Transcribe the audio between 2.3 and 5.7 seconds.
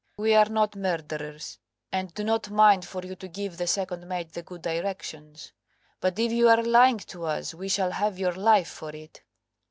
mind for you to give the second mate the good directions.